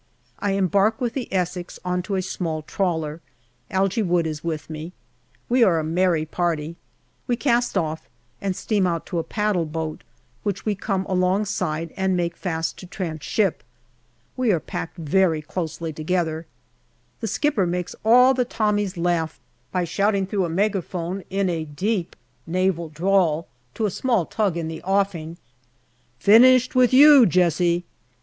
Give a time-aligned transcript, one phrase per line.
[0.39, 3.21] I embark with the Essex on to a small trawler.
[3.69, 4.93] Algy Wood is with me.
[5.47, 6.75] We are a merry party.
[7.27, 8.09] We cast off
[8.41, 10.03] and steam out to a paddle boat,
[10.41, 13.61] which we come along side, and make fast to tranship.
[14.35, 16.47] We are packed very closely together.
[17.19, 19.39] The skipper makes all the Tommies laugh
[19.71, 22.15] by shouting through a megaphone, in a deep
[22.47, 25.37] Naval drawl, to a small tug in the offing,"
[26.17, 27.85] Finished with you, Jessie